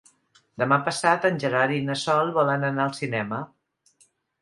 Demà 0.63 0.79
passat 0.87 1.27
en 1.29 1.37
Gerard 1.45 1.75
i 1.77 1.83
na 1.91 1.99
Sol 2.07 2.35
volen 2.41 2.69
anar 2.73 2.89
al 2.91 2.99
cinema. 3.05 3.47